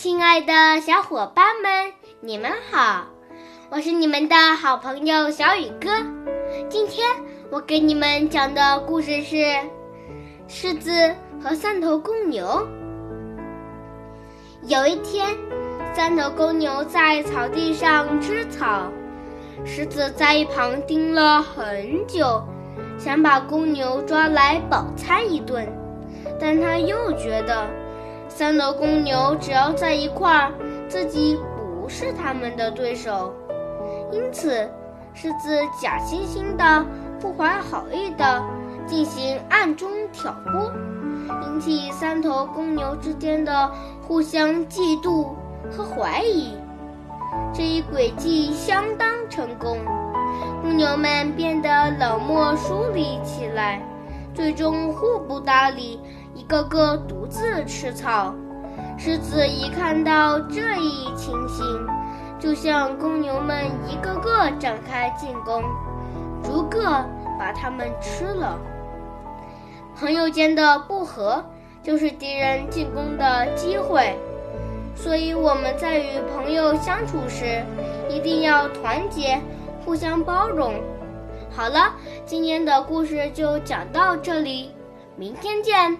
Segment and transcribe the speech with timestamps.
[0.00, 3.04] 亲爱的小伙伴们，你们好！
[3.68, 5.90] 我是你们的好朋友小雨哥。
[6.68, 7.04] 今天
[7.50, 9.34] 我给你们讲的故事是
[10.46, 10.92] 《狮子
[11.42, 12.46] 和三头公牛》。
[14.68, 15.36] 有一天，
[15.92, 18.86] 三头公牛在草地上吃草，
[19.64, 22.40] 狮子在一旁盯了很久，
[23.00, 25.66] 想把公牛抓来饱餐一顿，
[26.38, 27.66] 但他又觉得。
[28.38, 30.52] 三头公牛只要在一块儿，
[30.88, 33.34] 自己不是他们的对手，
[34.12, 34.70] 因此
[35.12, 36.86] 狮子假惺惺的、
[37.18, 38.40] 不怀好意的
[38.86, 40.70] 进行暗中挑拨，
[41.48, 43.72] 引起三头公牛之间的
[44.06, 45.30] 互相嫉妒
[45.68, 46.54] 和怀疑。
[47.52, 49.78] 这一诡计相当成功，
[50.62, 53.82] 公牛们变得冷漠疏离起来。
[54.34, 55.98] 最终互不搭理，
[56.38, 58.32] 一个个独自吃草。
[58.96, 61.86] 狮子一看到这一情形，
[62.38, 65.64] 就向公牛们一个个展开进攻，
[66.44, 67.04] 逐个
[67.38, 68.56] 把它们吃了。
[69.96, 71.44] 朋友间的不和
[71.82, 74.16] 就是敌人进攻的机会，
[74.94, 77.64] 所以我们在与朋友相处时，
[78.08, 79.40] 一定要团结，
[79.84, 80.74] 互相包容。
[81.50, 84.70] 好了，今天的故事就讲到这里，
[85.16, 85.98] 明天见。